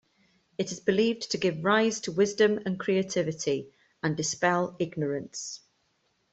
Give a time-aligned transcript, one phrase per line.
[0.57, 5.59] It is believed to give rise to wisdom and creativity, and dispel ignorance.